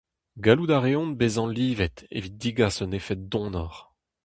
Gallout 0.43 0.71
a 0.77 0.79
reont 0.83 1.11
bezañ 1.19 1.49
livet 1.57 1.97
evit 2.17 2.35
degas 2.41 2.75
un 2.83 2.91
efed 2.97 3.21
donoc'h. 3.31 3.81